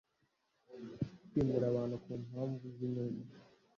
kwimura 1.27 1.65
abantu 1.71 1.95
ku 2.03 2.09
mpamvu 2.25 2.63
z 2.75 2.77
inyungu 2.87 3.23